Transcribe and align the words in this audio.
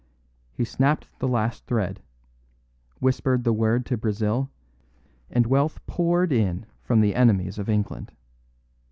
He 0.51 0.65
snapped 0.65 1.07
the 1.19 1.27
last 1.27 1.67
thread, 1.67 2.01
whispered 2.99 3.43
the 3.43 3.53
word 3.53 3.85
to 3.85 3.97
Brazil, 3.97 4.49
and 5.29 5.45
wealth 5.45 5.77
poured 5.85 6.31
in 6.31 6.65
from 6.81 7.01
the 7.01 7.13
enemies 7.13 7.59
of 7.59 7.69
England. 7.69 8.11